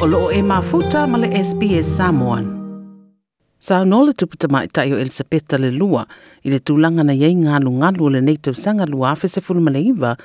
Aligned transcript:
o 0.00 0.06
loo 0.06 0.30
e 0.32 0.40
mafuta 0.42 1.06
ma 1.06 1.18
le 1.18 1.28
SPS 1.28 1.84
Samoan. 1.96 2.44
Sa 3.60 3.84
no 3.84 4.00
le 4.04 4.12
tuputa 4.16 4.48
mai 4.48 4.66
tai 4.72 4.92
o 4.92 4.96
Elisabetta 4.96 5.58
le 5.60 5.68
lua 5.70 6.06
i 6.40 6.48
le 6.48 6.56
tūlanga 6.56 7.04
na 7.04 7.12
iei 7.12 7.36
ngālu 7.36 7.68
ngālu 7.68 8.06
o 8.08 8.12
le 8.14 8.22
neitau 8.24 8.56
sanga 8.56 8.86
lua 8.88 9.10
afe 9.12 9.28
se 9.28 9.44
fulu 9.44 9.60
le 9.68 9.80
iwa 9.92 10.16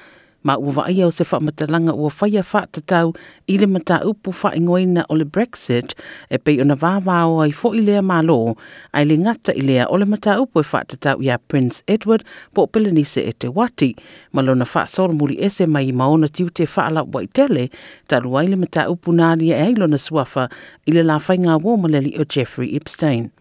ma 0.45 0.57
ua 0.61 0.73
wa 0.77 0.85
ia 0.93 1.07
o 1.07 1.11
se 1.11 1.25
whaamatalanga 1.25 1.93
ua 1.93 2.11
whaia 2.19 2.43
whaatatau 2.51 3.13
i 3.47 3.57
le 3.57 3.67
mata 3.67 4.05
upu 4.05 4.29
whaingoina 4.41 5.05
o 5.09 5.15
le 5.17 5.25
Brexit 5.25 5.95
e 6.29 6.37
pei 6.37 6.61
ona 6.61 6.77
wāwao 6.77 7.41
ai 7.41 7.51
fo 7.51 7.73
i 7.73 7.81
lea 7.81 8.01
mālo 8.05 8.53
ai 8.93 9.05
le 9.09 9.17
ngata 9.17 9.55
i 9.57 9.65
lea 9.65 9.89
o 9.89 9.97
le 9.97 10.05
mata 10.05 10.37
upu 10.41 10.61
e 10.61 10.67
whaatatau 10.71 11.23
i 11.25 11.31
a 11.33 11.37
Prince 11.37 11.81
Edward 11.87 12.21
po 12.53 12.67
Pelenise 12.67 13.25
e 13.25 13.33
te 13.33 13.47
wati. 13.47 13.95
Ma 14.33 14.41
lona 14.41 14.65
whaasoro 14.69 15.17
muri 15.17 15.39
ese 15.41 15.65
mai 15.65 15.89
i 15.89 15.95
maona 15.95 16.29
tiu 16.29 16.53
te 16.53 16.69
whaala 16.75 17.01
wa 17.09 17.25
tele 17.25 17.69
ta 18.07 18.19
le 18.19 18.55
mata 18.55 18.89
upu 18.89 19.11
nāria 19.11 19.57
e 19.57 19.65
ailona 19.65 19.97
suafa 19.97 20.49
i 20.85 20.91
le 20.91 21.03
la 21.03 21.17
whainga 21.17 21.57
wō 21.57 21.77
maleli 21.81 22.13
o 22.21 22.25
Jeffrey 22.25 22.75
Epstein 22.75 23.31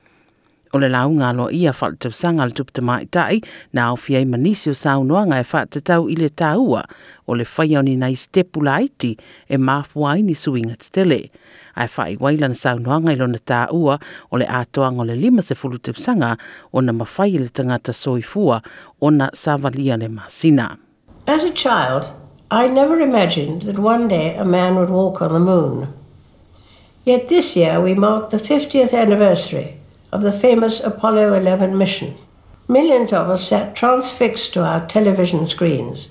o 0.74 0.78
le 0.78 0.88
launga 0.88 1.33
lo 1.33 1.51
ia 1.51 1.73
whal 1.73 1.95
sanga 2.10 2.45
le 2.46 2.52
tupta 2.52 2.82
mai 2.82 3.06
tai, 3.06 3.41
na 3.73 3.91
au 3.91 3.96
fiai 3.96 4.24
manisi 4.24 4.70
o 4.70 4.74
saunoanga 4.74 5.38
e 5.38 5.45
whata 5.52 5.78
i 6.10 6.16
le 6.16 6.28
tāua 6.28 6.82
o 7.27 7.34
le 7.34 7.45
whai 7.56 7.82
ni 7.82 7.96
nei 7.96 8.15
stepu 8.15 8.60
la 8.60 8.80
iti 8.80 9.16
e 9.48 9.56
mafua 9.56 10.16
ni 10.16 10.34
suinga 10.34 10.77
te 10.77 10.91
tele. 10.91 11.30
Ai 11.77 11.87
whai 11.96 12.16
wailan 12.16 12.55
sau 12.55 12.77
i 12.79 13.15
lona 13.15 13.38
tāua 13.38 14.01
o 14.32 14.37
le 14.37 14.46
atoanga 14.46 15.01
o 15.01 15.05
le 15.05 15.15
lima 15.15 15.42
se 15.42 15.55
fulu 15.55 15.79
tau 15.79 15.95
o 16.73 16.80
na 16.80 16.93
mawhai 16.93 17.38
le 17.38 17.48
tangata 17.48 17.93
soifua 17.93 18.60
o 19.01 19.10
na 19.10 19.30
savalia 19.32 19.96
le 19.96 20.09
masina. 20.09 20.77
As 21.29 21.45
a 21.45 21.51
child, 21.51 22.10
I 22.51 22.66
never 22.66 23.01
imagined 23.01 23.62
that 23.62 23.79
one 23.79 24.09
day 24.09 24.34
a 24.34 24.45
man 24.45 24.74
would 24.74 24.91
walk 24.91 25.23
on 25.23 25.32
the 25.32 25.38
moon. 25.38 25.88
Yet 27.04 27.29
this 27.29 27.54
year 27.56 27.80
we 27.80 27.95
marked 27.95 28.30
the 28.30 28.38
50th 28.38 28.93
anniversary 28.93 29.79
of 30.15 30.23
the 30.23 30.32
famous 30.32 30.79
Apollo 30.79 31.34
11 31.34 31.76
mission. 31.76 32.16
Millions 32.68 33.12
of 33.12 33.29
us 33.29 33.46
sat 33.46 33.74
transfixed 33.74 34.52
to 34.52 34.62
our 34.62 34.87
television 34.87 35.45
screens 35.45 36.10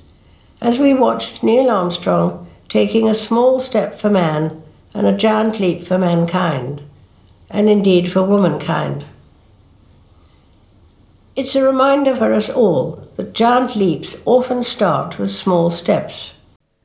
as 0.62 0.78
we 0.78 0.94
watched 0.94 1.42
Neil 1.42 1.72
Armstrong 1.72 2.46
taking 2.68 3.08
a 3.08 3.16
small 3.16 3.60
step 3.60 3.98
for 3.98 4.10
man 4.10 4.62
and 4.94 5.08
a 5.08 5.16
giant 5.16 5.60
leap 5.62 5.86
for 5.86 5.98
mankind, 5.98 6.82
and 7.50 7.70
indeed 7.70 8.12
for 8.12 8.24
womankind. 8.24 9.06
It's 11.38 11.56
a 11.56 11.64
reminder 11.64 12.14
for 12.14 12.34
us 12.34 12.50
all 12.50 13.08
that 13.16 13.34
giant 13.34 13.76
leaps 13.78 14.22
often 14.26 14.64
start 14.64 15.18
with 15.18 15.32
small 15.32 15.70
steps. 15.70 16.34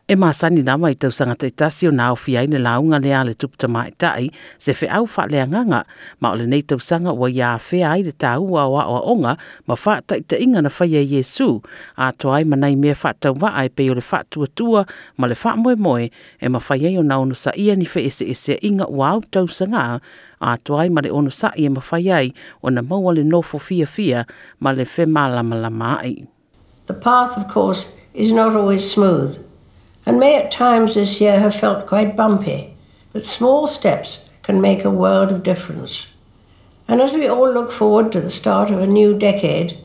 E 0.08 0.16
masani 0.16 0.62
na 0.64 0.78
mai 0.80 0.94
tau 0.96 1.12
sanga 1.12 1.36
te 1.36 1.50
tasi 1.52 1.84
o 1.84 1.90
nao 1.92 2.14
fi 2.16 2.32
aine 2.40 2.56
launga 2.56 2.96
le 2.96 3.12
ale 3.12 3.34
tupta 3.34 3.68
mai 3.68 3.90
tai, 4.00 4.30
se 4.56 4.72
fe 4.72 4.86
au 4.88 5.04
fa 5.04 5.26
le 5.28 5.36
nganga, 5.44 5.84
ma 6.20 6.32
o 6.32 6.36
nei 6.48 6.62
tau 6.62 6.78
sanga 6.80 7.12
ia 7.28 7.58
fe 7.58 7.84
ai 7.84 8.02
le 8.02 8.12
tau 8.12 8.40
wa 8.40 8.64
o 8.64 9.00
onga, 9.12 9.36
ma 9.66 9.74
fa 9.76 10.00
tai 10.00 10.20
te 10.20 10.40
inga 10.40 10.62
na 10.62 10.70
faya 10.70 11.02
Yesu, 11.04 11.60
a 11.98 12.12
to 12.16 12.32
ai 12.32 12.44
manai 12.44 12.74
mea 12.74 12.94
fa 12.94 13.12
tau 13.12 13.36
ai 13.44 13.68
pe 13.68 13.90
o 13.90 13.92
le 13.92 14.00
fa 14.00 14.24
tua 14.30 14.46
tua, 14.46 14.86
ma 15.18 15.26
le 15.26 15.34
fa 15.34 15.56
moe 15.56 15.76
moe, 15.76 16.08
e 16.40 16.48
ma 16.48 16.58
faya 16.58 16.88
o 16.98 17.02
nao 17.02 17.28
sa 17.34 17.52
ia 17.54 17.76
ni 17.76 17.84
fe 17.84 18.06
ese 18.06 18.24
ese 18.24 18.56
inga 18.62 18.88
wa 18.88 19.10
au 19.10 19.20
tau 19.20 19.46
sanga, 19.46 20.00
a 20.40 20.56
to 20.56 20.78
ai 20.80 20.88
ma 20.88 21.02
le 21.04 21.10
ono 21.12 21.28
sa 21.28 21.52
ia 21.54 21.68
ma 21.68 21.82
ai, 21.92 22.32
o 22.62 22.70
na 22.70 22.80
maua 22.80 23.12
le 23.12 23.24
nofo 23.24 23.60
fia 23.60 23.84
fia, 23.84 24.24
ma 24.58 24.70
le 24.72 24.86
fe 24.86 25.04
malama 25.04 26.00
ai. 26.00 26.24
The 26.86 26.94
path, 26.94 27.36
of 27.36 27.52
course, 27.52 27.92
is 28.14 28.32
not 28.32 28.56
always 28.56 28.90
smooth. 28.90 29.44
And 30.08 30.18
may 30.18 30.36
at 30.36 30.50
times 30.50 30.94
this 30.94 31.20
year 31.20 31.38
have 31.38 31.54
felt 31.54 31.86
quite 31.86 32.16
bumpy, 32.16 32.74
but 33.12 33.22
small 33.22 33.66
steps 33.66 34.24
can 34.42 34.58
make 34.58 34.82
a 34.82 34.90
world 34.90 35.30
of 35.30 35.42
difference. 35.42 36.06
And 36.88 37.02
as 37.02 37.12
we 37.12 37.28
all 37.28 37.52
look 37.52 37.70
forward 37.70 38.10
to 38.12 38.22
the 38.22 38.30
start 38.30 38.70
of 38.70 38.80
a 38.80 38.86
new 38.86 39.18
decade, 39.18 39.76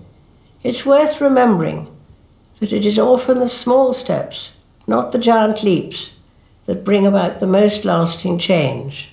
it's 0.64 0.86
worth 0.86 1.20
remembering 1.20 1.94
that 2.62 2.72
it 2.72 2.86
is 2.86 2.97
often 2.97 3.42
the 3.42 3.50
small 3.50 3.92
steps, 3.92 4.53
not 4.88 5.12
the 5.12 5.20
giant 5.20 5.62
leaps, 5.62 6.14
that 6.68 6.86
bring 6.86 7.06
about 7.06 7.42
the 7.42 7.46
most 7.46 7.84
lasting 7.84 8.40
change. 8.40 9.12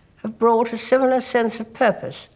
have 0.23 0.37
brought 0.37 0.73
a 0.73 0.77
similar 0.77 1.19
sense 1.19 1.59
of 1.59 1.73
purpose 1.73 2.29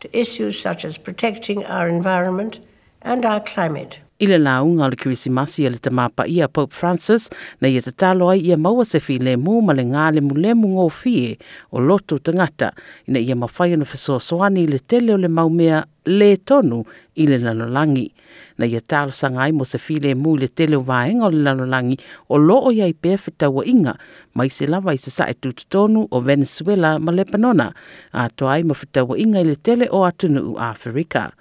to 0.00 0.18
issues 0.18 0.60
such 0.60 0.84
as 0.84 0.98
protecting 0.98 1.64
our 1.66 1.88
environment 1.88 2.60
and 3.02 3.24
our 3.24 3.40
climate. 3.40 3.98
I 4.20 4.26
le 4.26 4.38
launga 4.38 4.88
le 4.88 4.96
kirisimasi 4.96 5.68
le 5.70 5.78
tamapa 5.78 6.26
ia 6.28 6.46
Pope 6.48 6.72
Francis 6.72 7.30
na 7.60 7.68
ia 7.68 7.82
tatalo 7.82 8.30
ai 8.30 8.38
ia 8.38 8.56
maua 8.56 8.84
se 8.86 9.00
fi 9.00 9.18
le 9.18 9.36
mu 9.36 9.60
ma 9.60 9.72
le 9.72 9.82
ngā 9.82 10.14
le 10.14 10.54
mu 10.54 10.68
ngō 10.68 10.90
fie 10.92 11.36
o 11.72 11.80
loto 11.80 12.18
tangata 12.18 12.70
ina 13.08 13.18
ia 13.18 13.34
mawhai 13.34 13.76
na 13.76 13.84
fiso 13.84 14.20
soani 14.20 14.70
le 14.70 14.78
tele 14.78 15.12
o 15.14 15.16
le 15.16 15.28
maumea 15.28 15.84
le 16.06 16.36
tonu 16.36 16.84
i 17.16 17.26
le 17.26 17.38
lanolangi. 17.38 18.12
Na 18.58 18.66
ia 18.66 18.80
talo 18.80 19.10
ai 19.38 19.52
mo 19.52 19.64
se 19.64 19.78
file 19.78 20.14
mu 20.14 20.36
le 20.36 20.48
tele 20.48 20.76
o 20.76 20.84
o 20.84 21.30
le 21.30 21.42
lanolangi 21.42 21.98
o 22.28 22.38
lo 22.38 22.58
o 22.68 22.70
iai 22.70 22.94
pēr 22.94 23.18
whitaua 23.26 23.64
inga 23.66 23.98
mai 24.34 24.48
se 24.48 24.66
lava 24.66 24.94
i 24.94 24.98
se 24.98 25.10
sa 25.10 25.26
e 25.26 25.34
tonu 25.68 26.06
o 26.10 26.20
Venezuela 26.20 26.98
ma 26.98 27.12
le 27.12 27.24
panona 27.24 27.72
a 28.12 28.28
to 28.28 28.48
ai 28.48 28.62
ma 28.62 28.74
whitaua 28.74 29.18
inga 29.18 29.40
i 29.40 29.44
le 29.44 29.56
tele 29.56 29.88
o 29.90 30.04
atunu 30.04 30.54
u 30.54 30.58
Afrika 30.58 31.32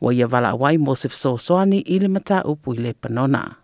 wa 0.00 0.12
ia 0.12 0.26
wala 0.26 0.54
wai 0.54 0.78
mo 0.78 0.94
se 0.94 1.08
sosoani 1.08 1.84
i 1.86 1.98
le 1.98 2.08
mata 2.08 2.44
upu 2.44 2.74
i 2.74 2.78
le 2.78 2.92
panona. 2.94 3.61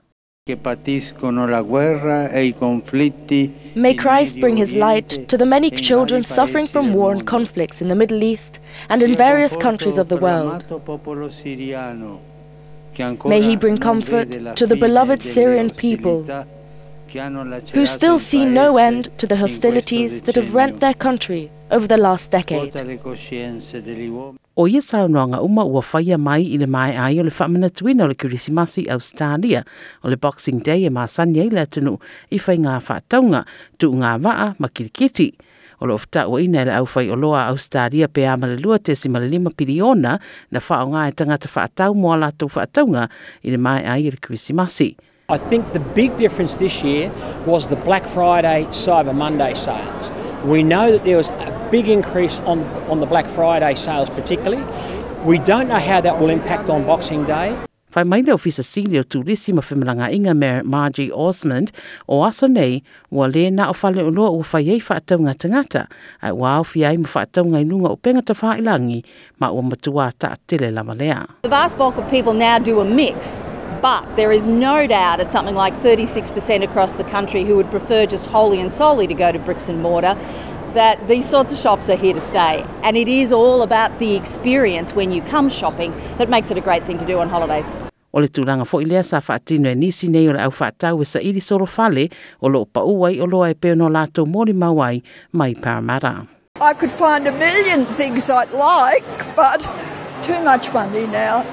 May 3.75 3.95
Christ 3.95 4.41
bring 4.41 4.57
his 4.57 4.75
light 4.75 5.09
to 5.29 5.37
the 5.37 5.45
many 5.45 5.71
children 5.71 6.25
suffering 6.25 6.67
from 6.67 6.95
war 6.95 7.13
and 7.13 7.27
conflicts 7.27 7.83
in 7.83 7.89
the 7.89 7.95
Middle 7.95 8.23
East 8.23 8.59
and 8.89 9.03
in 9.03 9.15
various 9.15 9.57
countries 9.57 9.99
of 9.99 10.09
the 10.09 10.17
world. 10.17 10.65
May 13.27 13.43
he 13.43 13.57
bring 13.57 13.77
comfort 13.79 14.57
to 14.57 14.67
the 14.67 14.77
beloved 14.77 15.23
Syrian 15.23 15.71
people 15.71 16.27
who 17.73 17.87
still 17.87 18.19
see 18.19 18.45
no 18.45 18.77
end 18.79 19.09
to 19.19 19.27
the 19.27 19.37
hostilities 19.37 20.23
that 20.23 20.37
have 20.37 20.55
rent 20.55 20.81
their 20.81 20.95
country 20.95 21.51
over 21.71 21.87
the 21.87 21.97
last 21.97 22.31
decade. 22.31 22.73
O 24.57 24.67
ia 24.67 24.83
sa 24.83 25.07
noanga 25.07 25.39
uma 25.39 25.63
ua 25.65 25.83
whaia 25.83 26.19
mai 26.19 26.43
i 26.43 26.59
le 26.59 26.67
mai 26.67 26.97
ai 26.97 27.21
o 27.21 27.23
le 27.23 27.31
whamana 27.31 27.71
tuina 27.71 28.05
o 28.05 28.09
le 28.09 28.15
Kirisimasi 28.15 28.91
Australia 28.91 29.65
o 30.03 30.09
le 30.09 30.17
Boxing 30.17 30.59
Day 30.59 30.87
e 30.87 30.91
masani 30.91 31.41
ai 31.41 31.49
le 31.49 31.67
tunu 31.67 31.99
i 32.35 32.41
whai 32.43 32.57
ngā 32.59 32.81
whātaunga 32.83 33.45
tu 33.79 33.93
ngā 33.93 34.17
waa 34.25 34.55
ma 34.59 34.69
kirikiti. 34.69 35.31
O 35.79 35.87
lo 35.87 35.95
fta 35.99 36.27
o 36.27 36.41
ina 36.43 36.65
le 36.67 36.75
au 36.75 36.89
whai 36.91 37.07
o 37.07 37.15
loa 37.15 37.47
Australia 37.53 38.09
pe 38.09 38.27
ama 38.27 38.51
le 38.51 38.59
lua 38.59 38.79
te 38.79 38.95
si 38.95 39.09
lima 39.09 39.51
piliona 39.51 40.19
na 40.51 40.59
whao 40.59 40.91
ngā 40.91 41.09
e 41.09 41.13
tangata 41.13 41.49
whaatau 41.55 41.95
moa 41.95 42.17
la 42.17 42.31
tau 42.33 42.49
whaataunga 42.49 43.09
i 43.45 43.51
le 43.51 43.59
mai 43.59 43.85
ai 43.85 44.09
i 44.09 44.11
le 44.11 44.19
Kirisimasi. 44.19 44.97
I 45.31 45.39
think 45.39 45.73
the 45.73 45.85
big 45.95 46.17
difference 46.17 46.57
this 46.57 46.83
year 46.83 47.13
was 47.47 47.69
the 47.69 47.77
Black 47.77 48.09
Friday 48.09 48.65
Cyber 48.73 49.15
Monday 49.15 49.55
sales. 49.55 50.18
We 50.45 50.63
know 50.63 50.93
that 50.93 51.03
there 51.03 51.17
was 51.17 51.27
a 51.29 51.69
big 51.71 51.89
increase 51.89 52.39
on, 52.47 52.63
on 52.89 53.01
the 53.01 53.07
Black 53.07 53.27
Friday 53.27 53.75
sales 53.75 54.09
particularly. 54.11 54.65
We 55.25 55.39
don't 55.39 55.67
know 55.67 55.81
how 55.81 56.01
that 56.01 56.21
will 56.21 56.31
impact 56.31 56.71
on 56.71 56.87
Boxing 56.87 57.25
Day. 57.25 57.59
Fai 57.91 58.05
mai 58.05 58.21
le 58.21 58.33
ofisa 58.35 58.63
sili 58.63 58.99
o 59.01 59.03
turisi 59.03 59.53
ma 59.53 59.63
whimalanga 59.63 60.13
inga 60.13 60.35
me 60.35 60.63
Margy 60.63 61.11
Osmond 61.11 61.73
o 62.07 62.23
aso 62.23 62.47
nei 62.47 62.83
ua 63.11 63.27
le 63.27 63.51
na 63.51 63.71
o 63.71 63.73
fale 63.73 64.03
o 64.03 64.11
loa 64.11 64.31
ua 64.31 64.45
fai 64.45 64.69
ei 64.69 64.79
whaataunga 64.79 65.35
tangata 65.35 65.87
ai 66.23 66.31
ua 66.31 66.57
au 66.59 66.65
fi 66.65 66.85
ai 66.85 66.97
ma 66.99 67.09
whaataunga 67.09 67.65
inunga 67.65 67.89
o 67.89 67.97
penga 67.97 68.23
ta 68.23 68.35
whailangi 68.35 69.03
ma 69.41 69.51
ua 69.51 69.63
matua 69.63 70.13
ta 70.19 70.37
tele 70.47 70.71
lama 70.71 70.95
lea. 70.95 71.27
The 71.43 71.49
vast 71.49 71.79
bulk 71.79 71.97
of 71.97 72.09
people 72.11 72.35
now 72.35 72.59
do 72.59 72.79
a 72.81 72.85
mix 72.85 73.43
But 73.81 74.17
there 74.17 74.33
is 74.33 74.49
no 74.49 74.87
doubt 74.87 75.21
it's 75.21 75.33
something 75.33 75.55
like 75.55 75.75
36% 75.83 76.65
across 76.65 76.97
the 76.97 77.05
country 77.05 77.45
who 77.45 77.55
would 77.57 77.71
prefer 77.71 78.07
just 78.07 78.27
wholly 78.27 78.61
and 78.61 78.73
solely 78.73 79.07
to 79.07 79.15
go 79.15 79.31
to 79.31 79.39
bricks 79.39 79.69
and 79.69 79.81
mortar. 79.81 80.17
That 80.75 81.07
these 81.09 81.29
sorts 81.29 81.53
of 81.53 81.59
shops 81.59 81.89
are 81.89 81.97
here 81.97 82.15
to 82.15 82.21
stay. 82.21 82.65
And 82.83 82.97
it 82.97 83.09
is 83.09 83.33
all 83.33 83.63
about 83.63 83.99
the 83.99 84.17
experience 84.17 84.95
when 84.95 85.13
you 85.13 85.23
come 85.23 85.49
shopping 85.49 85.93
that 86.19 86.29
makes 86.29 86.51
it 86.51 86.59
a 86.59 86.61
great 86.61 86.85
thing 86.87 86.99
to 86.99 87.07
do 87.07 87.21
on 87.21 87.29
holidays. 87.29 87.67
O 88.13 88.21
le 88.21 88.29
tūranga 88.29 88.67
fo 88.67 88.81
ilea 88.81 89.05
sa 89.05 89.21
whaatino 89.21 89.69
e 89.71 89.75
nisi 89.75 90.09
nei 90.09 90.27
o 90.29 90.33
le 90.33 90.41
au 90.41 90.51
whaatau 90.51 91.03
e 91.03 91.05
sa 91.05 91.21
iri 91.21 91.41
soro 91.41 91.67
fale 91.69 92.09
o 92.41 92.49
lo 92.49 92.65
pa 92.65 92.81
uai 92.81 93.21
o 93.21 93.27
loa 93.27 93.51
e 93.51 93.55
peo 93.55 93.75
no 93.75 93.89
lātou 93.89 94.27
mori 94.27 94.53
mawai 94.53 95.03
mai 95.33 95.53
Parramatta. 95.55 96.27
I 96.61 96.73
could 96.75 96.91
find 96.91 97.29
a 97.29 97.33
million 97.33 97.85
things 97.95 98.31
I'd 98.31 98.51
like, 98.51 99.05
but 99.37 99.61
too 100.23 100.41
much 100.43 100.73
money 100.73 101.07
now. 101.07 101.45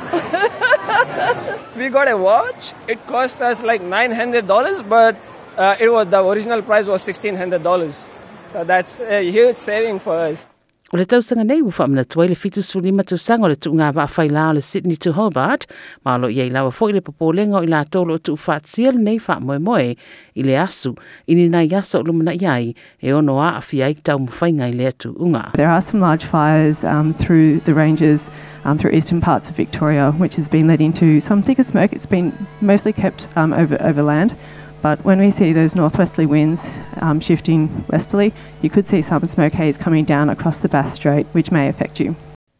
we 1.77 1.89
got 1.89 2.07
a 2.07 2.17
watch. 2.17 2.73
It 2.87 3.05
cost 3.07 3.41
us 3.41 3.61
like 3.63 3.81
$900, 3.81 4.89
but 4.89 5.15
uh, 5.57 5.75
it 5.79 5.89
was 5.89 6.07
the 6.07 6.23
original 6.23 6.61
price 6.61 6.87
was 6.87 7.03
$1,600. 7.03 8.07
So 8.51 8.63
that's 8.63 8.99
a 8.99 9.29
huge 9.29 9.55
saving 9.55 9.99
for 9.99 10.13
us. 10.13 10.49
O 10.93 10.97
le 10.97 11.03
tausanga 11.03 11.43
nei 11.43 11.61
ua 11.61 11.71
whamana 11.73 12.03
tuai 12.05 12.27
le 12.29 12.35
fitu 12.35 12.61
suli 12.63 12.91
ma 12.93 13.03
tausanga 13.03 13.45
o 13.45 13.49
le 13.49 13.55
tu 13.55 13.71
ngā 13.73 13.87
wa 13.97 14.05
whai 14.05 14.27
lao 14.29 14.53
le 14.53 14.61
Sydney 14.61 14.95
to 14.95 15.11
Hobart, 15.11 15.65
ma 16.05 16.15
lo 16.15 16.29
iei 16.29 16.51
lawa 16.53 16.71
fo 16.71 16.87
i 16.87 16.93
le 16.93 17.01
popolenga 17.01 17.57
o 17.57 17.63
i 17.65 17.67
la 17.67 17.83
tolo 17.83 18.13
o 18.13 18.21
tu 18.21 18.37
whaatsia 18.37 18.93
le 18.93 19.01
nei 19.01 19.17
wha 19.17 19.39
moe 19.41 19.57
moe 19.57 19.95
i 19.95 20.45
le 20.45 20.55
asu, 20.61 20.93
i 21.27 21.35
ni 21.35 21.49
nai 21.49 21.65
aso 21.73 22.03
lumana 22.05 22.37
iai 22.37 22.75
e 23.01 23.11
ono 23.11 23.39
a 23.41 23.57
a 23.57 23.61
fia 23.61 23.89
i 23.89 23.97
tau 23.97 24.19
mwhainga 24.19 24.69
i 24.69 24.77
le 24.77 24.91
atu 24.91 25.15
unga. 25.17 25.49
There 25.55 25.67
are 25.67 25.81
some 25.81 25.99
large 25.99 26.23
fires 26.23 26.83
um, 26.83 27.15
through 27.15 27.61
the 27.65 27.73
ranges 27.73 28.29
um, 28.65 28.77
through 28.77 28.91
eastern 28.91 29.21
parts 29.21 29.49
of 29.49 29.55
Victoria, 29.55 30.11
which 30.11 30.35
has 30.35 30.47
been 30.49 30.67
led 30.67 30.81
into 30.81 31.21
some 31.21 31.41
thicker 31.41 31.63
smoke. 31.63 31.93
It's 31.93 32.05
been 32.05 32.33
mostly 32.59 32.91
kept 32.91 33.27
um, 33.37 33.53
over, 33.53 33.77
over 33.81 34.01
land. 34.03 34.35
But 34.81 35.03
when 35.05 35.19
we 35.19 35.31
see 35.31 35.53
those 35.53 35.75
northwesterly 35.75 36.25
winds 36.25 36.63
um, 36.97 37.19
shifting 37.19 37.85
westerly, 37.87 38.33
you 38.61 38.69
could 38.69 38.85
see 38.85 39.01
some 39.01 39.25
smoke 39.25 39.53
haze 39.53 39.77
coming 39.77 40.05
down 40.05 40.29
across 40.29 40.57
the 40.57 40.69
Bass 40.69 40.93
Strait, 40.93 41.25
which 41.27 41.51
may 41.51 41.69
affect 41.69 41.99
you. 41.99 42.15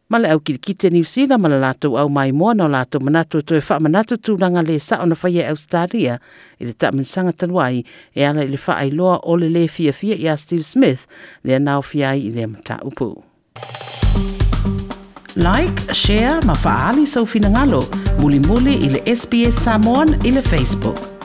Ma 0.08 0.18
le 0.18 0.30
au 0.30 0.38
ki 0.38 0.58
ki 0.58 0.74
te 0.74 0.90
New 0.90 1.02
Zealand 1.02 1.42
ma 1.42 1.48
lātou 1.50 1.98
au 1.98 2.08
mai 2.08 2.30
moa 2.30 2.54
no 2.54 2.68
lātou 2.70 3.02
manatu 3.02 3.42
to 3.42 3.56
e 3.58 3.62
wha 3.68 3.80
manatu 3.82 4.14
tūranga 4.14 4.62
le 4.62 4.78
sa 4.78 5.00
o 5.02 5.06
na 5.10 5.18
whaia 5.18 5.48
Australia 5.50 6.20
i 6.60 6.68
le 6.68 6.74
ta 6.78 6.92
minsanga 6.94 7.34
tanuai 7.34 7.82
e 8.14 8.22
ala 8.22 8.46
i 8.46 8.52
le 8.54 8.62
wha 8.68 8.78
ai 8.78 8.94
loa 8.94 9.18
o 9.24 9.34
le 9.34 9.50
le 9.50 9.66
fia 9.66 9.92
fia 9.92 10.14
i 10.14 10.30
a 10.30 10.36
Steve 10.36 10.62
Smith 10.62 11.08
le 11.42 11.58
nao 11.58 11.82
fia 11.82 12.14
i 12.14 12.30
le 12.30 12.46
mata 12.46 12.78
upu. 12.86 13.16
Like, 15.36 15.92
share, 15.92 16.40
ma 16.46 16.54
faali 16.54 17.04
sau 17.06 17.26
fina 17.26 17.50
ngalo, 17.50 17.84
muli 18.20 18.40
muli 18.40 18.74
i 18.88 18.88
SBS 19.04 19.60
Samoan 19.64 20.08
i 20.24 20.32
Facebook. 20.40 21.15